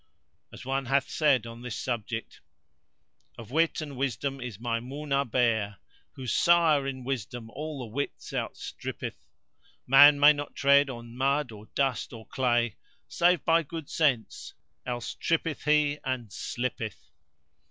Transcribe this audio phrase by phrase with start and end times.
[0.51, 2.41] As one hath said on this subject:—
[3.37, 8.31] Of wit and wisdom is Maymunah[FN#98] bare * Whose sire in wisdom all the wits
[8.31, 9.27] outstrippeth:
[9.85, 14.55] Man may not tread on mud or dust or clay * Save by good sense,
[14.87, 17.11] else trippeth he and slippeth.